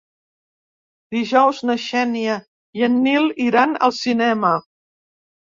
Dijous 1.15 1.59
na 1.71 1.75
Xènia 1.83 2.39
i 2.81 2.87
en 2.89 2.97
Nil 3.05 3.29
iran 3.49 3.79
al 3.89 3.97
cinema. 3.99 4.57